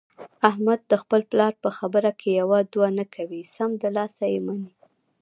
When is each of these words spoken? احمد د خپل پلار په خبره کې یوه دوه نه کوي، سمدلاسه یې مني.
احمد 0.49 0.79
د 0.91 0.93
خپل 1.01 1.21
پلار 1.31 1.53
په 1.63 1.69
خبره 1.77 2.11
کې 2.19 2.29
یوه 2.41 2.59
دوه 2.73 2.89
نه 2.97 3.05
کوي، 3.15 3.41
سمدلاسه 3.55 4.23
یې 4.33 4.39
مني. 4.45 4.71